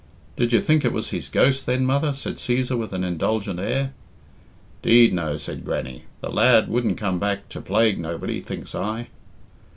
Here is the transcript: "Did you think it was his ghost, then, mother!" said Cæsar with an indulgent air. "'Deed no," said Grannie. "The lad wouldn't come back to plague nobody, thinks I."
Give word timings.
"Did 0.35 0.51
you 0.51 0.59
think 0.61 0.83
it 0.83 0.93
was 0.93 1.11
his 1.11 1.29
ghost, 1.29 1.67
then, 1.67 1.85
mother!" 1.85 2.11
said 2.11 2.37
Cæsar 2.37 2.75
with 2.75 2.91
an 2.91 3.03
indulgent 3.03 3.59
air. 3.59 3.93
"'Deed 4.81 5.13
no," 5.13 5.37
said 5.37 5.63
Grannie. 5.63 6.05
"The 6.21 6.31
lad 6.31 6.67
wouldn't 6.69 6.97
come 6.97 7.19
back 7.19 7.47
to 7.49 7.61
plague 7.61 7.99
nobody, 7.99 8.41
thinks 8.41 8.73
I." 8.73 9.09